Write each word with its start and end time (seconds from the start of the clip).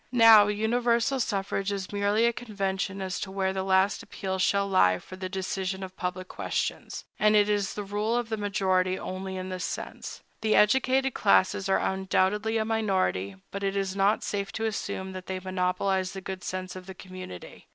Now, 0.11 0.47
universal 0.47 1.19
suffrage 1.19 1.71
is 1.71 1.93
merely 1.93 2.25
a 2.25 2.33
convention 2.33 3.03
as 3.03 3.19
to 3.19 3.29
where 3.29 3.53
the 3.53 3.61
last 3.61 4.01
appeal 4.01 4.39
shall 4.39 4.67
lie 4.67 4.97
for 4.97 5.15
the 5.15 5.29
decision 5.29 5.83
of 5.83 5.95
public 5.95 6.27
questions; 6.27 7.05
and 7.19 7.35
it 7.35 7.47
is 7.47 7.75
the 7.75 7.83
rule 7.83 8.15
of 8.17 8.29
the 8.29 8.35
majority 8.35 8.97
only 8.97 9.37
in 9.37 9.49
this 9.49 9.63
sense. 9.63 10.23
The 10.41 10.55
educated 10.55 11.13
classes 11.13 11.69
are 11.69 11.77
undoubtedly 11.77 12.57
a 12.57 12.65
minority; 12.65 13.35
but 13.51 13.61
it 13.61 13.77
is 13.77 13.95
not 13.95 14.23
safe 14.23 14.51
to 14.53 14.65
assume 14.65 15.11
that 15.11 15.27
they 15.27 15.39
monopolize 15.39 16.13
the 16.13 16.19
good 16.21 16.43
sense 16.43 16.75
of 16.75 16.87
the 16.87 16.95
community. 16.95 17.67